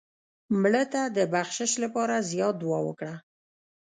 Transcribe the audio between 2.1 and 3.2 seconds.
زیات دعا وکړه